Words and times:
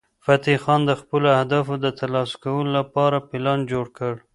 فتح 0.25 0.55
خان 0.63 0.81
د 0.85 0.91
خپلو 1.01 1.27
اهدافو 1.37 1.73
د 1.85 1.87
ترلاسه 1.99 2.35
کولو 2.43 2.69
لپاره 2.79 3.17
پلان 3.29 3.59
جوړ 3.71 3.85
کړ. 3.97 4.13